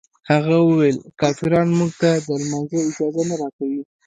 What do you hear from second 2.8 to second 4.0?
اجازه نه راکوي.